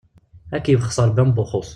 [0.55, 1.69] Ad k-yebxes Ṛebbi am Buxus.